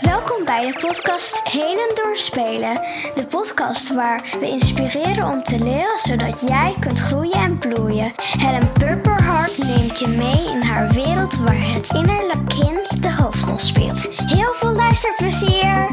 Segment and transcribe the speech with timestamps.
[0.00, 2.74] Welkom bij de podcast Heden Doorspelen.
[3.14, 8.12] De podcast waar we inspireren om te leren zodat jij kunt groeien en bloeien.
[8.38, 14.20] Helen Purperhart neemt je mee in haar wereld waar het innerlijk kind de hoofdrol speelt.
[14.26, 15.88] Heel veel luisterplezier!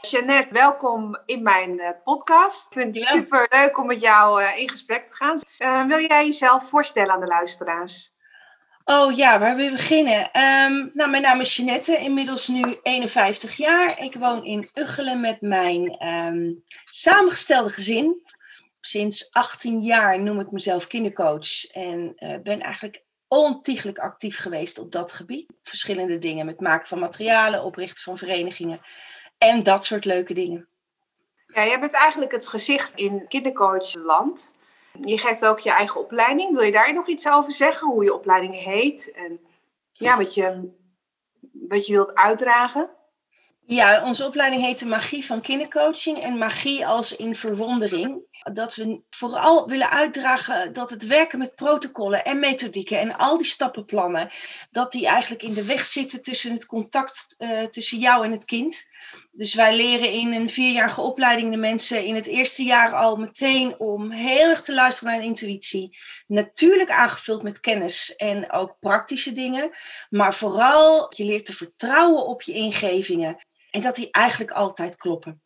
[0.00, 2.66] Jeannette, welkom in mijn uh, podcast.
[2.66, 5.38] Ik vind het super leuk om met jou uh, in gesprek te gaan.
[5.58, 8.13] Uh, wil jij jezelf voorstellen aan de luisteraars?
[8.84, 10.20] Oh ja, waar wil we beginnen?
[10.22, 14.02] Um, nou, mijn naam is Jeannette, inmiddels nu 51 jaar.
[14.02, 18.22] Ik woon in Uggelen met mijn um, samengestelde gezin.
[18.80, 24.92] Sinds 18 jaar noem ik mezelf kindercoach en uh, ben eigenlijk ontiegelijk actief geweest op
[24.92, 25.52] dat gebied.
[25.62, 28.80] Verschillende dingen met maken van materialen, oprichten van verenigingen
[29.38, 30.68] en dat soort leuke dingen.
[31.46, 34.54] Ja, jij bent eigenlijk het gezicht in kindercoachland.
[35.00, 36.54] Je geeft ook je eigen opleiding.
[36.54, 37.88] Wil je daar nog iets over zeggen?
[37.88, 39.40] Hoe je opleiding heet en
[39.92, 40.70] ja, wat, je,
[41.52, 42.90] wat je wilt uitdragen?
[43.66, 48.22] Ja, onze opleiding heet de Magie van Kindercoaching en magie als in verwondering.
[48.52, 53.46] Dat we vooral willen uitdragen dat het werken met protocollen en methodieken en al die
[53.46, 54.30] stappenplannen,
[54.70, 58.44] dat die eigenlijk in de weg zitten tussen het contact uh, tussen jou en het
[58.44, 58.86] kind.
[59.32, 63.78] Dus wij leren in een vierjarige opleiding de mensen in het eerste jaar al meteen
[63.78, 65.98] om heel erg te luisteren naar hun intuïtie.
[66.26, 69.76] Natuurlijk aangevuld met kennis en ook praktische dingen.
[70.10, 73.46] Maar vooral, je leert te vertrouwen op je ingevingen.
[73.70, 75.43] En dat die eigenlijk altijd kloppen.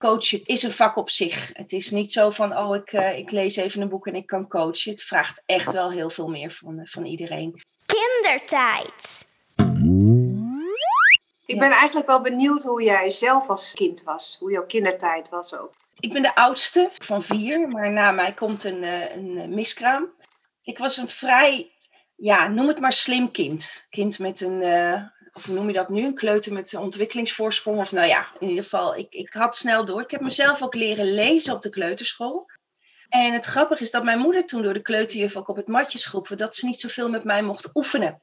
[0.00, 1.50] Coachen is een vak op zich.
[1.52, 4.26] Het is niet zo van, oh, ik, uh, ik lees even een boek en ik
[4.26, 4.92] kan coachen.
[4.92, 7.62] Het vraagt echt wel heel veel meer van, van iedereen.
[7.86, 9.26] Kindertijd.
[11.46, 14.36] Ik ben eigenlijk wel benieuwd hoe jij zelf als kind was.
[14.38, 15.72] Hoe jouw kindertijd was ook.
[15.98, 20.08] Ik ben de oudste van vier, maar na mij komt een, een miskraam.
[20.62, 21.70] Ik was een vrij,
[22.16, 23.86] ja, noem het maar slim kind.
[23.90, 26.04] Kind met een, uh, of hoe noem je dat nu?
[26.04, 27.78] Een kleuter met ontwikkelingsvoorsprong.
[27.78, 30.00] Of nou ja, in ieder geval, ik, ik had snel door.
[30.00, 32.50] Ik heb mezelf ook leren lezen op de kleuterschool.
[33.08, 35.98] En het grappige is dat mijn moeder toen door de kleuterjuf ook op het matje
[35.98, 38.22] schroeven, dat ze niet zoveel met mij mocht oefenen.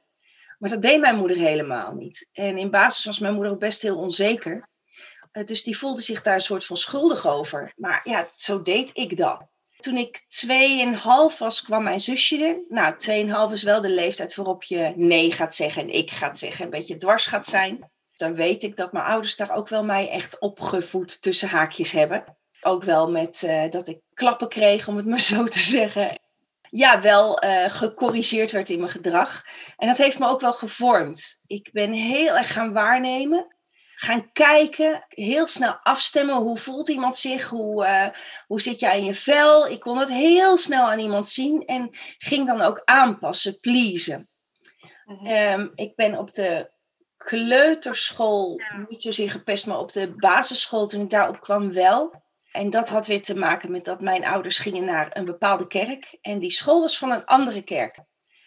[0.58, 2.28] Maar dat deed mijn moeder helemaal niet.
[2.32, 4.68] En in basis was mijn moeder ook best heel onzeker.
[5.32, 7.72] Uh, dus die voelde zich daar een soort van schuldig over.
[7.76, 9.46] Maar ja, zo deed ik dat.
[9.88, 10.20] Toen ik
[11.32, 12.60] 2,5 was, kwam mijn zusje er.
[12.68, 12.94] Nou,
[13.48, 16.64] 2,5 is wel de leeftijd waarop je nee gaat zeggen en ik gaat zeggen.
[16.64, 17.90] Een beetje dwars gaat zijn.
[18.16, 22.36] Dan weet ik dat mijn ouders daar ook wel mij echt opgevoed tussen haakjes hebben.
[22.60, 26.18] Ook wel met uh, dat ik klappen kreeg, om het maar zo te zeggen
[26.70, 29.44] ja, wel uh, gecorrigeerd werd in mijn gedrag.
[29.76, 31.40] En dat heeft me ook wel gevormd.
[31.46, 33.56] Ik ben heel erg gaan waarnemen,
[34.00, 36.36] gaan kijken, heel snel afstemmen.
[36.36, 37.48] Hoe voelt iemand zich?
[37.48, 38.08] Hoe, uh,
[38.46, 39.68] hoe zit jij in je vel?
[39.68, 41.88] Ik kon het heel snel aan iemand zien en
[42.18, 44.28] ging dan ook aanpassen, pleasen.
[45.04, 45.60] Mm -hmm.
[45.60, 46.70] um, ik ben op de
[47.16, 52.22] kleuterschool niet zozeer gepest, maar op de basisschool toen ik daarop kwam wel.
[52.52, 56.18] En dat had weer te maken met dat mijn ouders gingen naar een bepaalde kerk.
[56.20, 57.98] En die school was van een andere kerk.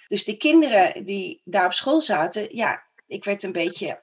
[0.08, 4.02] Dus de kinderen die daar op school zaten, ja, ik werd een beetje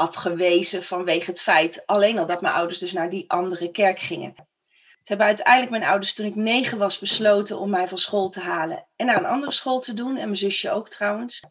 [0.00, 4.34] afgewezen vanwege het feit alleen al dat mijn ouders dus naar die andere kerk gingen.
[4.98, 8.40] Het hebben uiteindelijk mijn ouders toen ik negen was besloten om mij van school te
[8.40, 10.16] halen en naar een andere school te doen.
[10.16, 11.42] En mijn zusje ook trouwens.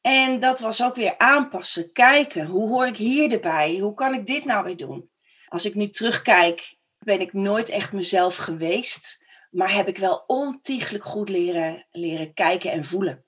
[0.00, 2.46] En dat was ook weer aanpassen, kijken.
[2.46, 3.78] Hoe hoor ik hier erbij?
[3.78, 5.10] Hoe kan ik dit nou weer doen?
[5.48, 9.24] Als ik nu terugkijk, ben ik nooit echt mezelf geweest.
[9.50, 13.25] Maar heb ik wel ontiegelijk goed leren, leren kijken en voelen.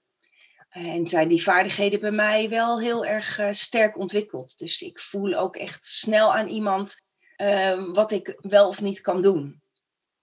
[0.68, 4.58] En zijn die vaardigheden bij mij wel heel erg uh, sterk ontwikkeld.
[4.58, 7.00] Dus ik voel ook echt snel aan iemand
[7.36, 9.62] uh, wat ik wel of niet kan doen.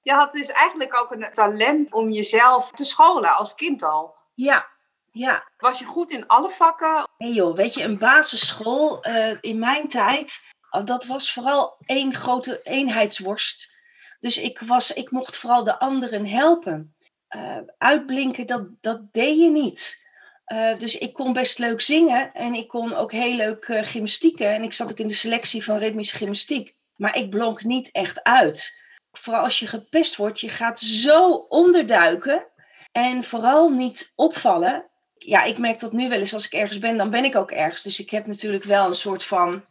[0.02, 4.16] Je had dus eigenlijk ook een talent om jezelf te scholen als kind al.
[4.34, 4.68] Ja,
[5.12, 5.52] ja.
[5.58, 7.08] Was je goed in alle vakken?
[7.18, 12.62] Nee joh, weet je, een basisschool uh, in mijn tijd dat was vooral één grote
[12.64, 13.78] eenheidsworst.
[14.20, 16.96] Dus ik, was, ik mocht vooral de anderen helpen.
[17.36, 20.05] Uh, uitblinken, dat, dat deed je niet.
[20.48, 24.54] Uh, dus ik kon best leuk zingen en ik kon ook heel leuk uh, gymnastieken.
[24.54, 26.76] En ik zat ook in de selectie van ritmische gymnastiek.
[26.96, 28.84] Maar ik blonk niet echt uit.
[29.12, 32.46] Vooral als je gepest wordt, je gaat zo onderduiken.
[32.92, 34.86] En vooral niet opvallen.
[35.18, 37.52] Ja, ik merk dat nu wel eens als ik ergens ben, dan ben ik ook
[37.52, 37.84] ergens.
[37.84, 39.66] Dus ik heb natuurlijk wel een soort van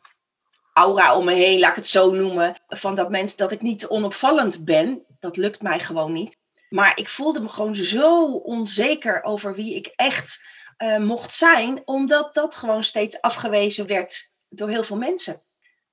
[0.72, 2.56] aura om me heen, laat ik het zo noemen.
[2.68, 5.04] Van dat mensen dat ik niet onopvallend ben.
[5.20, 6.36] Dat lukt mij gewoon niet.
[6.68, 10.40] Maar ik voelde me gewoon zo onzeker over wie ik echt
[10.78, 15.42] uh, mocht zijn, omdat dat gewoon steeds afgewezen werd door heel veel mensen.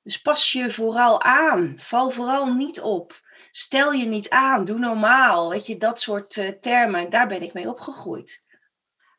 [0.04, 1.74] Dus pas je vooral aan.
[1.78, 3.22] Val vooral niet op.
[3.52, 4.66] Stel je niet aan.
[4.66, 5.50] Doe normaal.
[5.50, 7.10] Weet je, dat soort uh, termen.
[7.10, 8.40] Daar ben ik mee opgegroeid.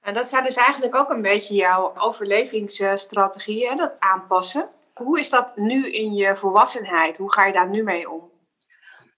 [0.00, 4.70] En dat zijn dus eigenlijk ook een beetje jouw overlevingsstrategieën, dat aanpassen.
[4.94, 7.18] Hoe is dat nu in je volwassenheid?
[7.18, 8.30] Hoe ga je daar nu mee om?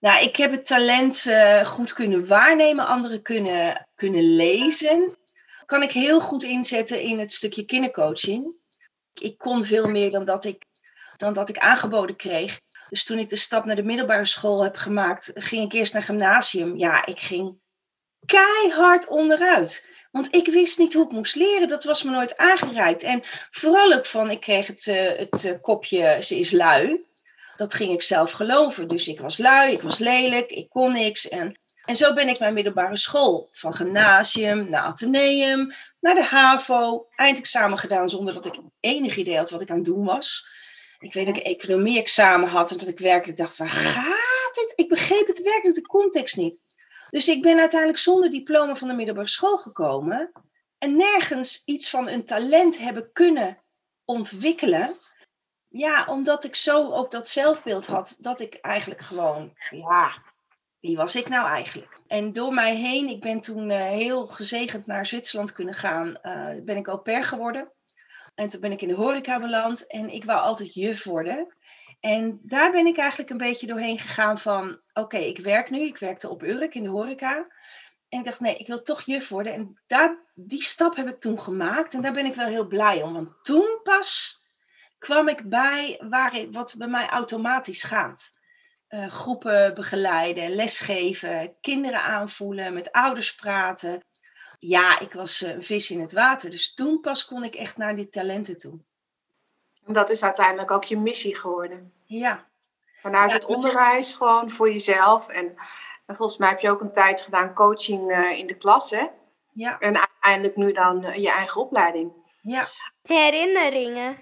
[0.00, 5.17] Nou, ik heb het talent uh, goed kunnen waarnemen, anderen kunnen, kunnen lezen.
[5.66, 8.52] Kan ik heel goed inzetten in het stukje kindercoaching.
[9.14, 10.64] Ik kon veel meer dan dat ik,
[11.16, 12.61] dan dat ik aangeboden kreeg.
[12.88, 16.02] Dus toen ik de stap naar de middelbare school heb gemaakt, ging ik eerst naar
[16.02, 16.78] gymnasium.
[16.78, 17.58] Ja, ik ging
[18.26, 19.93] keihard onderuit.
[20.11, 21.69] Want ik wist niet hoe ik moest leren.
[21.69, 23.02] Dat was me nooit aangereikt.
[23.02, 23.20] En
[23.50, 27.05] vooral ook van, ik kreeg het, uh, het uh, kopje, ze is lui.
[27.56, 28.88] Dat ging ik zelf geloven.
[28.88, 31.28] Dus ik was lui, ik was lelijk, ik kon niks.
[31.28, 33.48] En, en zo ben ik mijn middelbare school.
[33.52, 37.06] Van gymnasium naar ateneum, naar de HAVO.
[37.14, 40.46] Eindexamen gedaan zonder dat ik enig idee had wat ik aan het doen was.
[40.98, 44.72] Ik weet dat ik economie-examen had en dat ik werkelijk dacht, waar gaat dit?
[44.76, 46.58] Ik begreep het werkelijk de context niet.
[47.08, 50.32] Dus ik ben uiteindelijk zonder diploma van de middelbare school gekomen
[50.78, 53.58] en nergens iets van een talent hebben kunnen
[54.04, 54.98] ontwikkelen.
[55.69, 60.12] Ja, omdat ik zo ook dat zelfbeeld had dat ik eigenlijk gewoon, ja,
[60.84, 62.00] wie was ik nou eigenlijk?
[62.06, 66.64] En door mij heen, ik ben toen uh, heel gezegend naar Zwitserland kunnen gaan, uh,
[66.64, 67.72] ben ik au pair geworden.
[68.34, 71.54] En toen ben ik in de horeca beland en ik wou altijd juf worden.
[72.00, 75.98] En daar ben ik eigenlijk een beetje doorheen gegaan van, oké, ik werk nu, ik
[75.98, 77.37] werkte op Urk in de horeca.
[78.08, 79.52] En ik dacht, nee, ik wil toch juf worden.
[79.52, 83.02] En daar, die stap heb ik toen gemaakt en daar ben ik wel heel blij
[83.02, 83.12] om.
[83.12, 84.40] Want toen pas
[84.98, 88.33] kwam ik bij waar wat bij mij automatisch gaat.
[88.94, 94.02] Uh, groepen begeleiden, lesgeven, kinderen aanvoelen, met ouders praten.
[94.58, 96.50] Ja, ik was uh, een vis in het water.
[96.50, 98.79] Dus toen pas kon ik echt naar die talenten toe.
[99.87, 101.93] En dat is uiteindelijk ook je missie geworden.
[102.05, 102.46] Ja.
[103.00, 105.29] Vanuit Ja, het onderwijs, gewoon voor jezelf.
[105.29, 105.55] En,
[106.06, 109.06] en volgens mij heb je ook een tijd gedaan coaching eh, in de klas, hè?
[109.50, 112.12] Ja, En uiteindelijk nu dan eh, je eigen opleiding.
[112.40, 112.64] ja.
[113.02, 114.19] Herinneringen.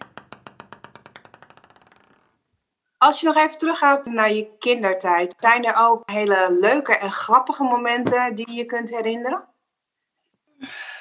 [3.02, 7.62] Als je nog even teruggaat naar je kindertijd, zijn er ook hele leuke en grappige
[7.62, 9.48] momenten die je kunt herinneren?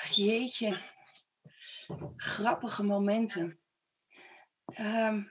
[0.09, 0.81] Jeetje.
[2.15, 3.59] Grappige momenten.
[4.65, 5.24] Ehm,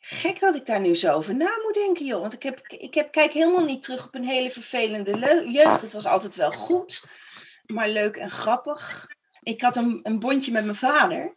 [0.00, 2.20] gek dat ik daar nu zo over na moet denken, joh.
[2.20, 5.82] Want ik, heb, ik heb, kijk helemaal niet terug op een hele vervelende jeugd.
[5.82, 7.04] Het was altijd wel goed,
[7.66, 9.06] maar leuk en grappig.
[9.42, 11.36] Ik had een, een bondje met mijn vader.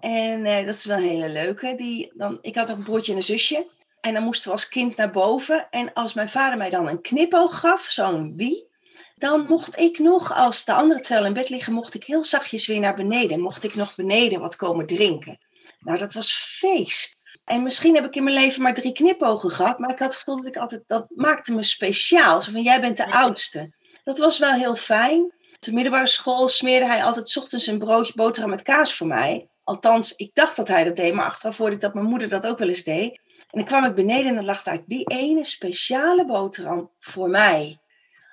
[0.00, 1.74] En eh, dat is wel een hele leuke.
[1.76, 3.66] Die, dan, ik had ook een broertje en een zusje.
[4.00, 5.66] En dan moesten we als kind naar boven.
[5.70, 8.68] En als mijn vader mij dan een knipoog gaf, zo'n wie,
[9.16, 12.24] dan mocht ik nog, als de andere twee al in bed liggen, mocht ik heel
[12.24, 13.40] zachtjes weer naar beneden.
[13.40, 15.38] Mocht ik nog beneden wat komen drinken.
[15.80, 17.16] Nou, dat was feest.
[17.44, 20.16] En misschien heb ik in mijn leven maar drie knipogen gehad, maar ik had het
[20.16, 22.42] gevoel dat ik altijd, dat maakte me speciaal.
[22.42, 23.72] Zo van, jij bent de oudste.
[24.02, 25.22] Dat was wel heel fijn.
[25.22, 29.06] Op de middelbare school smeerde hij altijd 's ochtends een broodje boterham met kaas voor
[29.06, 29.48] mij.
[29.68, 32.46] Althans, ik dacht dat hij dat deed, maar achteraf hoorde ik dat mijn moeder dat
[32.46, 33.20] ook wel eens deed.
[33.36, 37.78] En dan kwam ik beneden en dan lag daar die ene speciale boterham voor mij.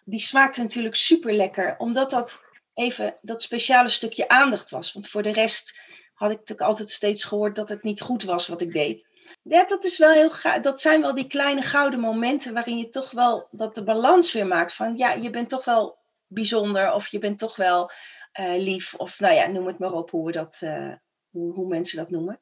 [0.06, 2.44] Die smaakte natuurlijk super lekker, omdat dat
[2.74, 4.94] even dat speciale stukje aandacht was.
[4.94, 5.80] Want voor de rest
[6.14, 9.08] had ik natuurlijk altijd steeds gehoord dat het niet goed was wat ik deed.
[9.44, 13.12] Ja, dat, is wel heel dat zijn wel die kleine gouden momenten waarin je toch
[13.12, 14.74] wel dat de balans weer maakt.
[14.74, 15.98] Van ja, je bent toch wel
[16.28, 17.92] bijzonder of je bent toch wel
[18.32, 18.94] eh, lief.
[18.94, 20.94] Of nou ja, noem het maar op hoe, we dat, eh,
[21.36, 22.40] hoe, hoe mensen dat noemen.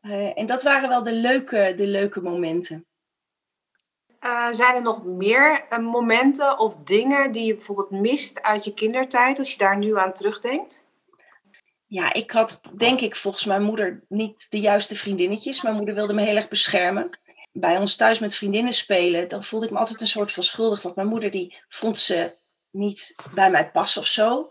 [0.00, 2.86] Eh, en dat waren wel de leuke, de leuke momenten.
[4.18, 8.74] Eh, zijn er nog meer eh, momenten of dingen die je bijvoorbeeld mist uit je
[8.74, 10.88] kindertijd, als je daar nu aan terugdenkt?
[11.86, 15.62] Ja, ik had denk ik volgens mijn moeder niet de juiste vriendinnetjes.
[15.62, 17.10] Mijn moeder wilde me heel erg beschermen.
[17.52, 20.82] Bij ons thuis met vriendinnen spelen, dan voelde ik me altijd een soort van schuldig.
[20.82, 22.36] Want mijn moeder die vond ze
[22.70, 24.48] niet bij mij passen of zo.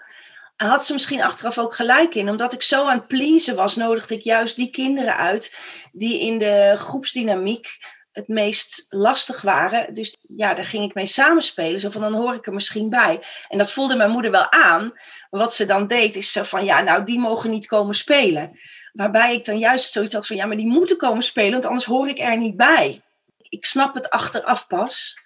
[0.68, 2.30] Had ze misschien achteraf ook gelijk in.
[2.30, 5.58] Omdat ik zo aan het pleasen was, nodigde ik juist die kinderen uit
[5.92, 7.68] die in de groepsdynamiek
[8.12, 9.94] het meest lastig waren.
[9.94, 11.80] Dus ja, daar ging ik mee samenspelen.
[11.80, 13.24] Zo van, dan hoor ik er misschien bij.
[13.48, 14.94] En dat voelde mijn moeder wel aan.
[15.30, 18.60] Wat ze dan deed, is zo van, ja, nou, die mogen niet komen spelen.
[18.94, 21.86] Waarbij ik dan juist zoiets had van, ja, maar die moeten komen spelen, want anders
[21.86, 23.02] hoor ik er niet bij.
[23.38, 25.20] Ik snap het achteraf pas.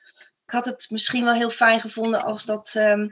[0.46, 3.08] Ik had het misschien wel heel fijn gevonden als, dat, ehm,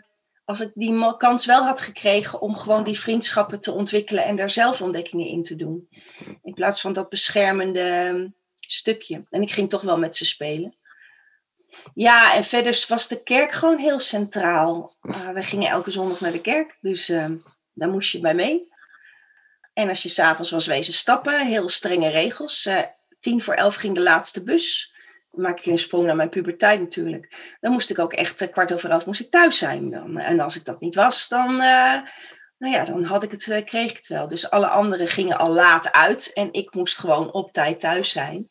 [0.51, 4.49] als ik die kans wel had gekregen om gewoon die vriendschappen te ontwikkelen en daar
[4.49, 5.87] zelf ontdekkingen in te doen.
[6.43, 9.23] In plaats van dat beschermende ehm, stukje.
[9.29, 10.75] En ik ging toch wel met ze spelen.
[11.93, 14.95] Ja, en verder was de kerk gewoon heel centraal.
[15.01, 17.37] Uh, we gingen elke zondag naar de kerk, dus ehm,
[17.73, 18.73] daar moest je bij mee.
[19.73, 22.65] En als je s'avonds was wezen stappen, heel strenge regels.
[22.65, 22.83] Eh,
[23.19, 24.93] tien voor elf ging de laatste bus.
[25.31, 27.55] Maak ik een sprong naar mijn puberteit natuurlijk.
[27.59, 29.89] Dan moest ik ook echt eh, kwart over elf moest ik thuis zijn.
[29.89, 30.17] Dan.
[30.17, 31.99] En als ik dat niet was, dan, eh,
[32.57, 34.27] nou ja, dan had ik het, eh, kreeg ik het wel.
[34.27, 38.49] Dus alle anderen gingen al laat uit en ik moest gewoon op tijd thuis zijn.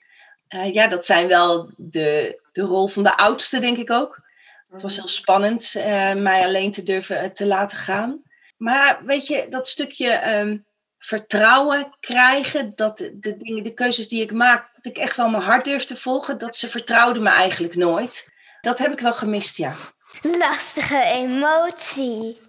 [0.73, 4.23] Ja, dat zijn wel de, de rol van de oudste, denk ik ook.
[4.71, 5.85] Het was heel spannend uh,
[6.15, 8.23] mij alleen te durven te laten gaan.
[8.57, 10.59] Maar weet je, dat stukje ehm,
[11.01, 15.29] vertrouwen krijgen, dat de, de, dingen, de keuzes die ik maak, dat ik echt wel
[15.29, 18.29] mijn hart durf te volgen, dat ze vertrouwden me eigenlijk nooit.
[18.61, 19.75] Dat heb ik wel gemist, ja.
[20.23, 22.41] Lastige emotie.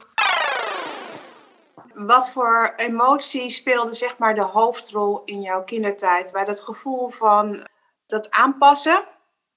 [1.93, 6.31] Wat voor emotie speelde zeg maar de hoofdrol in jouw kindertijd?
[6.31, 7.67] Bij dat gevoel van
[8.05, 9.03] dat aanpassen,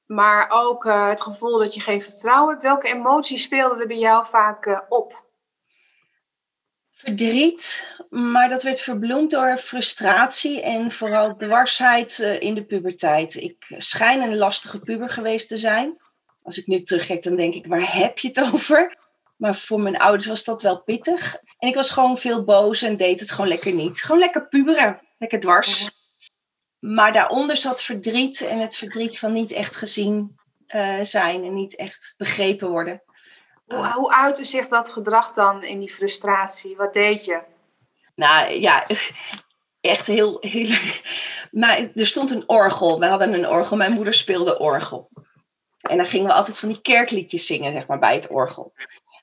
[0.06, 2.62] maar ook uh, het gevoel dat je geen vertrouwen hebt.
[2.62, 5.23] Welke emotie speelde er bij jou vaak uh, op?
[7.04, 13.34] Verdriet, maar dat werd verbloemd door frustratie en vooral dwarsheid uh, in de puberteit.
[13.34, 15.96] Ik schijn een lastige puber geweest te zijn.
[16.42, 18.98] Als ik nu terugkijk, dan denk ik, waar heb je het over?
[19.36, 21.36] Maar voor mijn ouders was dat wel pittig.
[21.58, 24.02] En ik was gewoon veel boos en deed het gewoon lekker niet.
[24.02, 25.90] Gewoon lekker puberen, lekker dwars.
[26.78, 30.36] Maar daaronder zat verdriet en het verdriet van niet echt gezien
[30.68, 33.02] uh, zijn en niet echt begrepen worden.
[33.64, 36.76] Hoe, hoe uitte zich dat gedrag dan in die frustratie?
[36.76, 37.42] Wat deed je?
[38.14, 38.86] Nou ja,
[39.80, 40.76] echt heel, heel.
[41.50, 42.98] Maar er stond een orgel.
[42.98, 43.76] We hadden een orgel.
[43.76, 45.10] Mijn moeder speelde orgel.
[45.88, 48.72] En dan gingen we altijd van die kerkliedjes zingen, zeg maar, bij het orgel.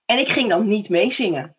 [0.05, 1.55] En ik ging dan niet meezingen.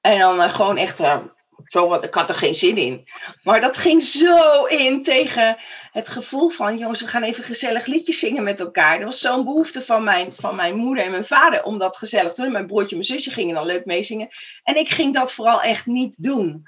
[0.00, 1.20] En dan uh, gewoon echt, uh,
[1.64, 3.08] zo wat, ik had er geen zin in.
[3.42, 5.56] Maar dat ging zo in tegen
[5.92, 8.98] het gevoel van, jongens, we gaan even gezellig liedjes zingen met elkaar.
[8.98, 12.34] Er was zo'n behoefte van mijn, van mijn moeder en mijn vader om dat gezellig
[12.34, 12.52] te doen.
[12.52, 14.28] Mijn broertje en mijn zusje gingen dan leuk meezingen.
[14.62, 16.66] En ik ging dat vooral echt niet doen.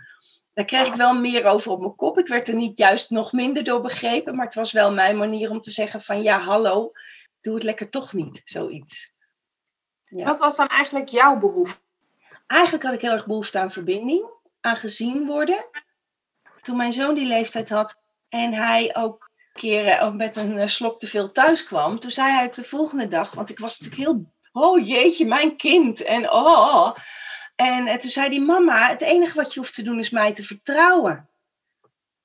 [0.55, 2.19] Daar kreeg ik wel meer over op mijn kop.
[2.19, 4.37] Ik werd er niet juist nog minder door begrepen.
[4.37, 6.93] Maar het was wel mijn manier om te zeggen van, ja, hallo,
[7.41, 9.15] doe het lekker toch niet, zoiets.
[10.00, 10.25] Ja.
[10.25, 11.81] Wat was dan eigenlijk jouw behoefte?
[12.47, 14.25] Eigenlijk had ik heel erg behoefte aan verbinding,
[14.66, 15.66] aan gezien worden.
[16.61, 17.96] Toen mijn zoon die leeftijd had
[18.28, 19.30] en hij ook
[20.00, 23.30] ook met een slok te veel thuis kwam, toen zei hij ook de volgende dag,
[23.30, 26.02] want ik was natuurlijk heel, oh jeetje, mijn kind.
[26.02, 26.96] En oh.
[27.54, 30.44] En toen zei hij, mama, het enige wat je hoeft te doen is mij te
[30.44, 31.25] vertrouwen.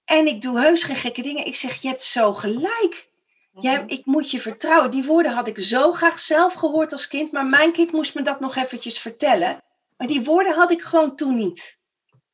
[0.06, 1.46] En ik doe heus geen gekke dingen.
[1.46, 3.10] Ik zeg, je hebt zo gelijk.
[3.52, 4.92] Jij, ik moet je vertrouwen.
[4.92, 8.22] Die woorden had ik zo graag zelf gehoord als kind, maar mijn kind moest me
[8.22, 9.64] dat nog eventjes vertellen.
[9.98, 11.80] Maar die woorden had ik gewoon toen niet.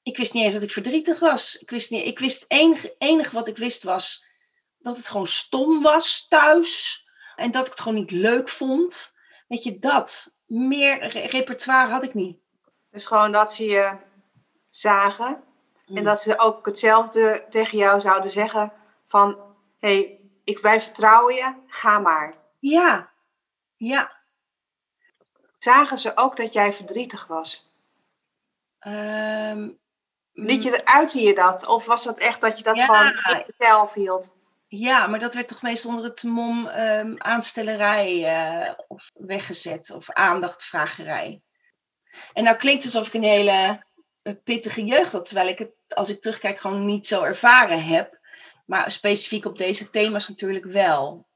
[0.08, 1.58] Ik wist niet eens dat ik verdrietig was.
[1.58, 4.26] Ik wist, niet, ik wist enig, enig wat ik wist was
[4.80, 7.02] dat het gewoon stom was thuis.
[7.36, 9.18] En dat ik het gewoon niet leuk vond.
[9.48, 10.36] Weet je, dat.
[10.46, 12.40] Meer repertoire had ik niet.
[12.92, 13.98] Dus gewoon dat ze je
[14.70, 15.44] zagen.
[15.88, 18.74] En dat ze ook hetzelfde tegen jou zouden zeggen
[19.08, 19.56] van...
[19.80, 22.36] hey, ik, wij vertrouwen je, ga maar.
[22.60, 23.12] Ja,
[23.76, 24.12] ja.
[25.58, 27.72] Zagen ze ook dat jij verdrietig was?
[28.88, 29.80] Um,
[30.40, 31.68] Liet je, uitte je dat?
[31.68, 34.38] Of was dat echt dat je dat ja, gewoon zelf hield?
[34.68, 38.18] Ja, maar dat werd toch meestal onder het mom um, aanstellerij
[38.62, 41.42] uh, of weggezet of aandachtvragerij.
[42.34, 43.84] En nou klinkt het alsof ik een hele
[44.44, 48.20] pittige jeugd had, terwijl ik het, als ik terugkijk, gewoon niet zo ervaren heb.
[48.66, 51.28] Maar specifiek op deze thema's natuurlijk wel.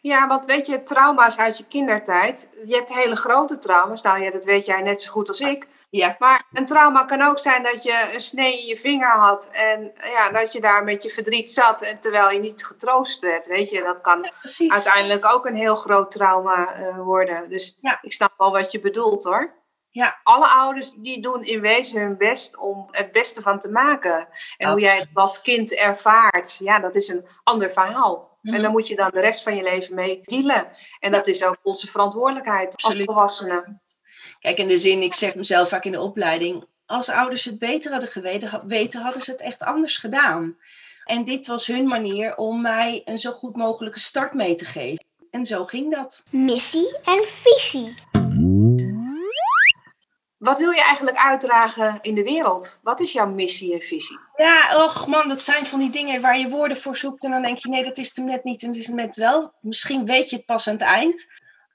[0.00, 2.50] Ja, want weet je, trauma's uit je kindertijd.
[2.66, 4.02] Je hebt hele grote trauma's.
[4.02, 5.66] Nou ja, dat weet jij net zo goed als ik.
[5.90, 6.16] Ja.
[6.18, 9.50] Maar een trauma kan ook zijn dat je een snee in je vinger had.
[9.52, 11.82] En ja, dat je daar met je verdriet zat.
[11.82, 13.46] En terwijl je niet getroost werd.
[13.46, 17.48] Weet je, dat kan ja, uiteindelijk ook een heel groot trauma uh, worden.
[17.48, 17.98] Dus ja.
[18.02, 19.56] ik snap wel wat je bedoelt hoor.
[19.90, 20.20] Ja.
[20.22, 24.28] Alle ouders die doen in wezen hun best om het beste van te maken.
[24.56, 28.38] En hoe jij het als kind ervaart, ja, dat is een ander verhaal.
[28.42, 30.68] En daar moet je dan de rest van je leven mee dealen.
[31.00, 33.06] En dat is ook onze verantwoordelijkheid Absoluut.
[33.06, 33.82] als volwassenen.
[34.40, 37.90] Kijk, in de zin, ik zeg mezelf vaak in de opleiding, als ouders het beter
[37.90, 40.56] hadden geweten, weten, hadden ze het echt anders gedaan.
[41.04, 45.04] En dit was hun manier om mij een zo goed mogelijke start mee te geven.
[45.30, 46.22] En zo ging dat.
[46.30, 47.94] Missie en visie.
[50.38, 52.80] Wat wil je eigenlijk uitdragen in de wereld?
[52.82, 54.18] Wat is jouw missie en visie?
[54.36, 57.42] Ja, och man, dat zijn van die dingen waar je woorden voor zoekt en dan
[57.42, 59.52] denk je nee, dat is hem net niet en dat is hem net wel.
[59.60, 61.26] Misschien weet je het pas aan het eind.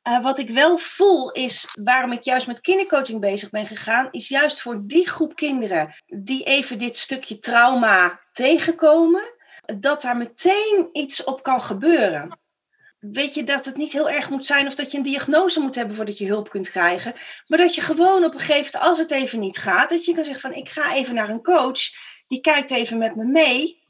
[0.08, 4.28] Uh, wat ik wel voel is, waarom ik juist met kindercoaching bezig ben gegaan, is
[4.28, 9.34] juist voor die groep kinderen die even dit stukje trauma tegenkomen,
[9.80, 12.42] dat daar meteen iets op kan gebeuren
[13.12, 15.76] weet je dat het niet heel erg moet zijn of dat je een diagnose moet
[15.76, 17.16] hebben voordat je hulp kunt krijgen.
[17.48, 20.14] Maar dat je gewoon op een gegeven moment, als het even niet gaat, dat je
[20.14, 21.80] kan zeggen van ik ga even naar een coach.
[22.28, 23.82] Die kijkt even met me mee.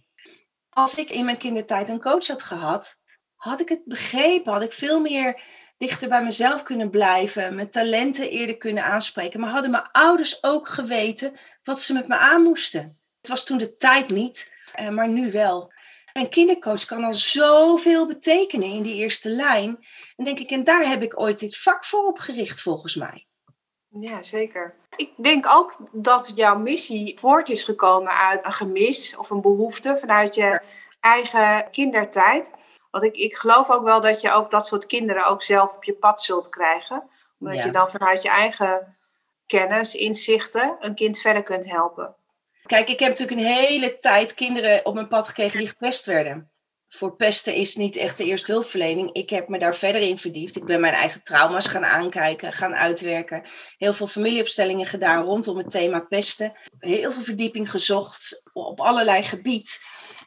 [0.70, 3.00] Als ik in mijn kindertijd een coach had gehad,
[3.36, 4.54] had ik het begrepen.
[4.54, 5.42] Had ik veel meer
[5.88, 9.40] dichter bij mezelf kunnen blijven, mijn talenten eerder kunnen aanspreken.
[9.40, 12.98] Maar hadden mijn ouders ook geweten wat ze met me aan moesten?
[13.22, 15.72] Het was toen de tijd niet, eh, maar nu wel.
[16.14, 19.86] Een kindercoach kan al zoveel betekenen in die eerste lijn.
[20.16, 23.26] En denk ik, en daar heb ik ooit dit vak voor opgericht, volgens mij.
[24.00, 24.76] Ja, zeker.
[24.96, 29.98] Ik denk ook dat jouw missie voort is gekomen uit een gemis of een behoefte
[29.98, 30.62] vanuit je
[31.00, 32.54] eigen kindertijd.
[32.94, 35.84] Want ik, ik geloof ook wel dat je ook dat soort kinderen ook zelf op
[35.84, 37.10] je pad zult krijgen.
[37.40, 38.98] Omdat je dan vanuit je eigen
[39.46, 42.16] kennis, inzichten, een kind verder kunt helpen.
[42.66, 46.52] Kijk, ik heb natuurlijk een hele tijd kinderen op mijn pad gekregen die gepest werden.
[46.88, 49.14] Voor pesten is niet echt de eerste hulpverlening.
[49.14, 50.56] Ik heb me daar verder in verdiept.
[50.56, 53.44] Ik ben mijn eigen trauma's gaan aankijken, gaan uitwerken.
[53.78, 56.54] Heel veel familieopstellingen gedaan rondom het thema pesten.
[56.80, 59.82] Heel veel verdieping gezocht op allerlei gebied.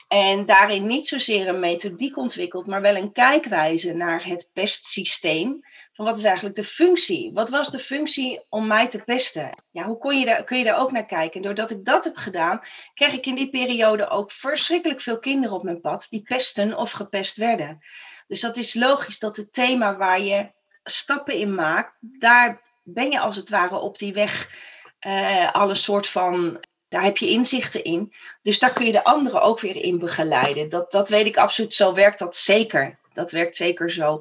[0.09, 5.61] En daarin niet zozeer een methodiek ontwikkeld, maar wel een kijkwijze naar het pestsysteem.
[5.93, 7.31] Van wat is eigenlijk de functie?
[7.33, 9.63] Wat was de functie om mij te pesten?
[9.71, 11.37] Ja, hoe kon je daar, kun je daar ook naar kijken?
[11.37, 12.61] En doordat ik dat heb gedaan,
[12.95, 16.91] kreeg ik in die periode ook verschrikkelijk veel kinderen op mijn pad die pesten of
[16.91, 17.85] gepest werden.
[18.27, 20.51] Dus dat is logisch dat het thema waar je
[20.85, 24.51] stappen in maakt, daar ben je als het ware op die weg
[25.07, 26.65] uh, alle soort van
[26.97, 28.13] daar heb je inzichten in.
[28.43, 30.69] Dus daar kun je de anderen ook weer in begeleiden.
[30.69, 31.75] Dat, dat weet ik absoluut.
[31.75, 32.99] Zo werkt dat zeker.
[33.13, 34.21] Dat werkt zeker zo.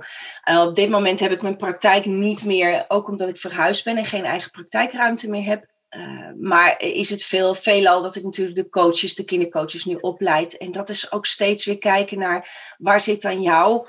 [0.49, 3.97] Uh, op dit moment heb ik mijn praktijk niet meer, ook omdat ik verhuisd ben
[3.97, 5.65] en geen eigen praktijkruimte meer heb.
[5.89, 10.57] Uh, maar is het veel, veelal dat ik natuurlijk de coaches, de kindercoaches nu opleid.
[10.57, 13.87] En dat is ook steeds weer kijken naar waar zit dan jouw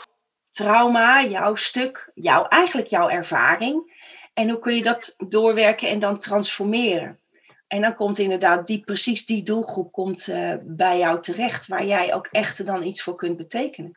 [0.51, 3.95] trauma, jouw stuk, jouw, eigenlijk jouw ervaring.
[4.35, 7.19] En hoe kun je dat doorwerken en dan transformeren?
[7.67, 12.15] En dan komt inderdaad die, precies die doelgroep komt, uh, bij jou terecht, waar jij
[12.15, 13.97] ook echt dan iets voor kunt betekenen.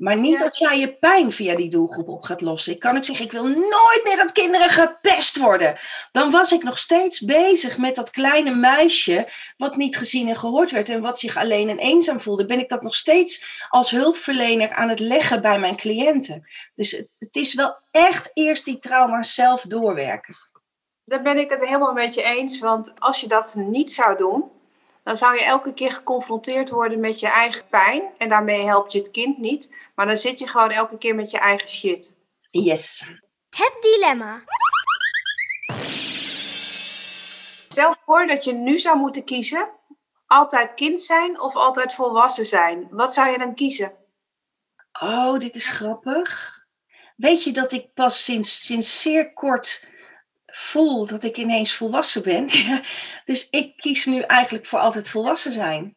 [0.00, 2.72] Maar niet dat jij je pijn via die doelgroep op gaat lossen.
[2.72, 5.78] Ik kan ook zeggen, ik wil nooit meer dat kinderen gepest worden.
[6.12, 10.70] Dan was ik nog steeds bezig met dat kleine meisje wat niet gezien en gehoord
[10.70, 12.44] werd en wat zich alleen en eenzaam voelde.
[12.44, 16.48] Ben ik dat nog steeds als hulpverlener aan het leggen bij mijn cliënten.
[16.74, 20.36] Dus het, het is wel echt eerst die trauma zelf doorwerken.
[21.10, 22.58] Daar ben ik het helemaal met je eens.
[22.58, 24.50] Want als je dat niet zou doen,
[25.02, 28.12] dan zou je elke keer geconfronteerd worden met je eigen pijn.
[28.18, 29.74] En daarmee helpt je het kind niet.
[29.94, 32.18] Maar dan zit je gewoon elke keer met je eigen shit.
[32.50, 33.06] Yes.
[33.48, 34.42] Het dilemma.
[37.68, 39.68] Stel voor dat je nu zou moeten kiezen.
[40.26, 42.88] Altijd kind zijn of altijd volwassen zijn.
[42.90, 43.92] Wat zou je dan kiezen?
[45.00, 46.58] Oh, dit is grappig.
[47.16, 49.88] Weet je dat ik pas sinds, sinds zeer kort
[50.50, 52.48] voel dat ik ineens volwassen ben.
[53.24, 55.96] dus ik kies nu eigenlijk voor altijd volwassen zijn.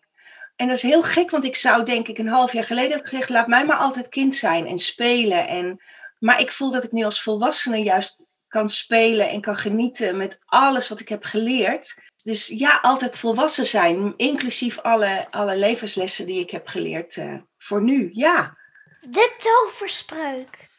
[0.55, 3.09] En dat is heel gek, want ik zou denk ik een half jaar geleden hebben
[3.09, 5.47] gezegd, laat mij maar altijd kind zijn en spelen.
[5.47, 5.81] En,
[6.19, 10.39] maar ik voel dat ik nu als volwassene juist kan spelen en kan genieten met
[10.45, 11.95] alles wat ik heb geleerd.
[12.23, 17.81] Dus ja, altijd volwassen zijn, inclusief alle, alle levenslessen die ik heb geleerd uh, voor
[17.81, 18.09] nu.
[18.11, 18.57] Ja.
[19.01, 20.71] De toverspreuk.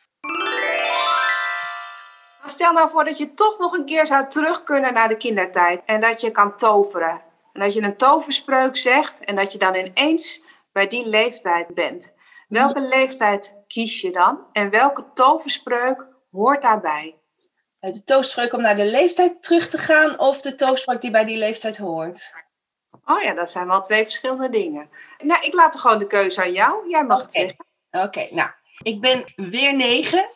[2.46, 5.83] Stel nou voor dat je toch nog een keer zou terug kunnen naar de kindertijd
[5.85, 7.22] en dat je kan toveren.
[7.52, 12.14] En dat je een toverspreuk zegt en dat je dan ineens bij die leeftijd bent.
[12.48, 17.18] Welke leeftijd kies je dan en welke toverspreuk hoort daarbij?
[17.80, 21.38] De toverspreuk om naar de leeftijd terug te gaan of de toverspreuk die bij die
[21.38, 22.33] leeftijd hoort?
[23.04, 24.90] Oh ja, dat zijn wel twee verschillende dingen.
[25.18, 26.88] Nou, ik laat er gewoon de keuze aan jou.
[26.88, 27.66] Jij mag het zeggen.
[27.90, 28.50] Oké, nou,
[28.83, 30.28] ik ben weer negen.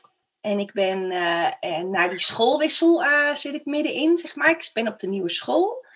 [0.49, 4.51] En ik ben uh, naar die schoolwissel uh, zit ik middenin, zeg maar.
[4.51, 5.87] Ik ben op de nieuwe school.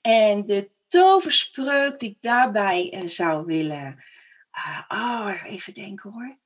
[0.00, 4.04] En de toverspreuk die ik daarbij uh, zou willen.
[4.88, 6.38] oh, even denken hoor.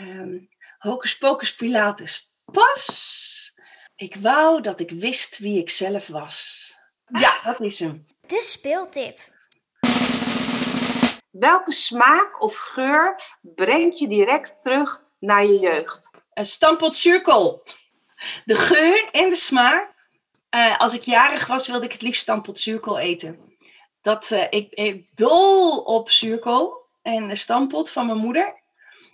[0.00, 2.34] Um, Hocus Pocus Pilatus.
[2.44, 3.54] Pas!
[3.96, 6.66] Ik wou dat ik wist wie ik zelf was.
[7.06, 8.06] Ja, dat is hem.
[8.26, 9.18] De speeltip.
[11.30, 16.10] Welke smaak of geur brengt je direct terug naar je jeugd?
[16.34, 17.62] Een stampot cirkel.
[18.44, 19.90] De geur en de smaak.
[20.54, 23.56] Uh, als ik jarig was, wilde ik het liefst stampot cirkel eten.
[24.00, 28.62] Dat, uh, ik, ik dol op cirkel en de stampot van mijn moeder.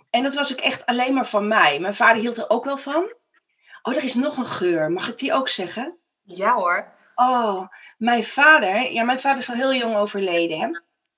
[0.09, 1.79] En dat was ook echt alleen maar van mij.
[1.79, 3.13] Mijn vader hield er ook wel van.
[3.81, 4.91] Oh, er is nog een geur.
[4.91, 5.97] Mag ik die ook zeggen?
[6.23, 6.93] Ja hoor.
[7.15, 7.67] Oh,
[7.97, 8.91] mijn vader.
[8.91, 10.59] Ja, mijn vader is al heel jong overleden.
[10.59, 10.67] Hè?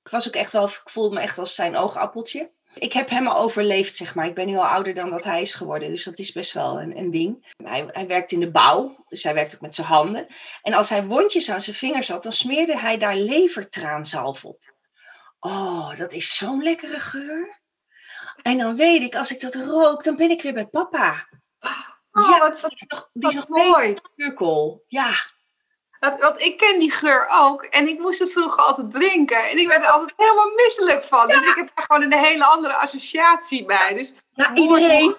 [0.04, 2.51] Ik was ook echt wel, ik voelde me echt als zijn oogappeltje.
[2.73, 4.25] Ik heb hem al overleefd, zeg maar.
[4.25, 5.89] Ik ben nu al ouder dan dat hij is geworden.
[5.89, 7.53] Dus dat is best wel een, een ding.
[7.63, 9.03] Hij, hij werkt in de bouw.
[9.07, 10.27] Dus hij werkt ook met zijn handen.
[10.62, 14.73] En als hij wondjes aan zijn vingers had, dan smeerde hij daar levertraanzalf op.
[15.39, 17.60] Oh, dat is zo'n lekkere geur.
[18.41, 21.27] En dan weet ik, als ik dat rook, dan ben ik weer bij papa.
[22.12, 23.93] Oh, Ja, wat, wat, Die is nog, die is nog mooi.
[24.15, 24.84] cirkel.
[24.88, 25.13] Ja,
[26.09, 27.63] want ik ken die geur ook.
[27.63, 29.49] En ik moest het vroeger altijd drinken.
[29.49, 31.27] En ik werd er altijd helemaal misselijk van.
[31.27, 33.93] Dus ik heb daar gewoon een hele andere associatie bij.
[33.93, 35.01] Dus ja iedereen.
[35.03, 35.17] hoe-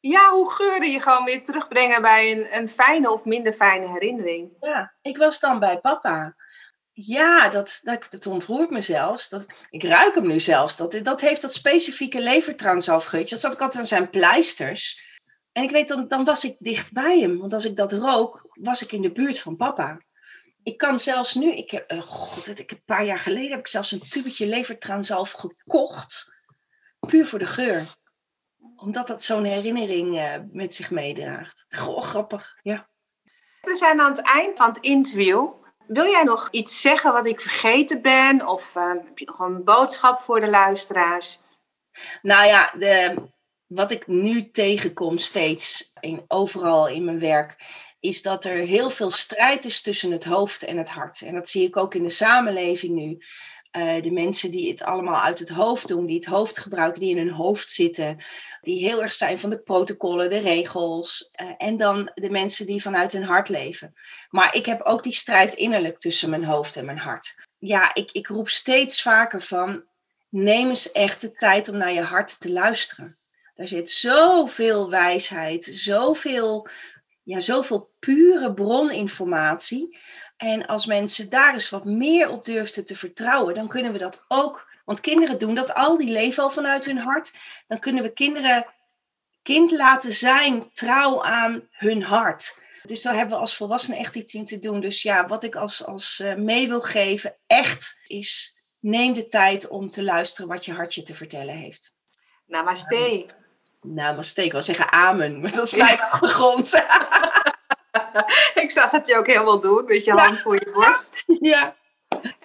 [0.00, 4.50] Ja, hoe geuren je gewoon weer terugbrengen bij een, een fijne of minder fijne herinnering.
[4.60, 6.34] Ja, ik was dan bij papa.
[6.92, 9.28] Ja, dat, dat, dat ontroert me zelfs.
[9.28, 10.76] Dat, ik ruik hem nu zelfs.
[10.76, 13.34] Dat, dat heeft dat specifieke levertransafgeurtje.
[13.34, 15.10] Dat zat ik altijd aan zijn pleisters.
[15.52, 17.38] En ik weet, dan, dan was ik dicht bij hem.
[17.38, 20.00] Want als ik dat rook, was ik in de buurt van papa.
[20.62, 23.58] Ik kan zelfs nu, ik heb, eh, god, ik heb een paar jaar geleden heb
[23.58, 26.32] ik zelfs een tubetje levertransalf gekocht.
[27.00, 27.84] Puur voor de geur.
[28.76, 31.64] Omdat dat zo'n herinnering eh, met zich meedraagt.
[31.68, 32.88] Goh, grappig, ja.
[33.60, 35.48] We zijn aan het eind van het interview.
[35.86, 38.46] Wil jij nog iets zeggen wat ik vergeten ben?
[38.46, 41.40] Of eh, heb je nog een boodschap voor de luisteraars?
[42.22, 43.14] Nou ja, de,
[43.66, 47.56] wat ik nu tegenkom steeds in, overal in mijn werk,
[48.02, 51.22] is dat er heel veel strijd is tussen het hoofd en het hart.
[51.22, 53.18] En dat zie ik ook in de samenleving nu.
[53.70, 57.10] Eh, de mensen die het allemaal uit het hoofd doen, die het hoofd gebruiken, die
[57.10, 58.24] in hun hoofd zitten,
[58.60, 61.28] die heel erg zijn van de protocollen, de regels.
[61.32, 63.94] eh, en dan de mensen die vanuit hun hart leven.
[64.30, 67.34] Maar ik heb ook die strijd innerlijk tussen mijn hoofd en mijn hart.
[67.58, 69.84] Ja, ik, ik roep steeds vaker van,
[70.28, 73.18] neem eens echt de tijd om naar je hart te luisteren.
[73.54, 76.68] Daar zit zoveel wijsheid, zoveel,
[77.22, 79.98] ja, zoveel pure broninformatie.
[80.36, 84.24] En als mensen daar eens wat meer op durfden te vertrouwen, dan kunnen we dat
[84.28, 84.70] ook.
[84.84, 87.32] Want kinderen doen dat al, die leven al vanuit hun hart.
[87.66, 88.66] Dan kunnen we kinderen
[89.42, 92.60] kind laten zijn, trouw aan hun hart.
[92.82, 94.80] Dus daar hebben we als volwassenen echt iets in te doen.
[94.80, 99.68] Dus ja, wat ik als, als eh, mee wil geven, echt, is neem de tijd
[99.68, 101.94] om te luisteren wat je hartje te vertellen heeft.
[102.46, 103.26] Namaste.
[103.82, 106.74] Nou, maar steek wel zeggen amen, maar dat is mijn achtergrond.
[108.62, 110.24] ik zag het je ook helemaal doen met je Ja.
[110.24, 111.24] hand voor je borst.
[111.52, 111.76] ja.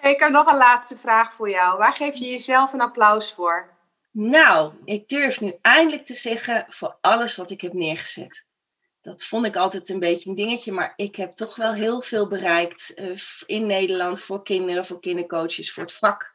[0.02, 1.78] Ik heb nog een laatste vraag voor jou.
[1.78, 3.76] Waar geef je jezelf een applaus voor?
[4.10, 8.46] Nou, ik durf nu eindelijk te zeggen voor alles wat ik heb neergezet.
[9.00, 12.28] Dat vond ik altijd een beetje een dingetje, maar ik heb toch wel heel veel
[12.28, 13.06] bereikt eh,
[13.46, 16.32] in Nederland voor kinderen, voor kindercoaches, voor het vak.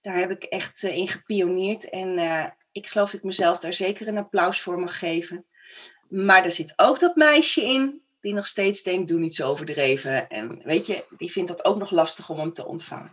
[0.00, 2.44] Daar heb ik echt eh, in gepioneerd en eh,
[2.76, 5.44] ik geloof dat ik mezelf daar zeker een applaus voor mag geven.
[6.08, 10.28] Maar er zit ook dat meisje in die nog steeds denkt, doe niet zo overdreven.
[10.28, 13.12] En weet je, die vindt dat ook nog lastig om hem te ontvangen.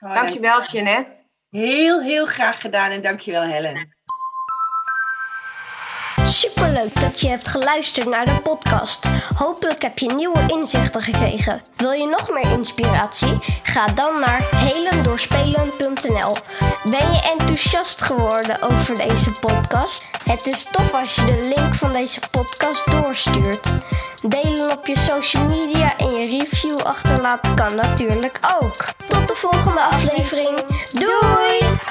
[0.00, 1.22] Oh, Dankjewel, Jeannette.
[1.50, 3.96] Heel, heel graag gedaan en dankjewel Helen.
[6.30, 9.08] Superleuk dat je hebt geluisterd naar de podcast.
[9.34, 11.62] Hopelijk heb je nieuwe inzichten gekregen.
[11.76, 13.38] Wil je nog meer inspiratie?
[13.62, 16.36] Ga dan naar helendoorspelen.nl.
[16.84, 20.06] Ben je enthousiast geworden over deze podcast?
[20.24, 23.72] Het is tof als je de link van deze podcast doorstuurt.
[24.28, 28.76] Delen op je social media en je review achterlaten kan natuurlijk ook.
[29.06, 30.60] Tot de volgende aflevering.
[30.92, 31.89] Doei!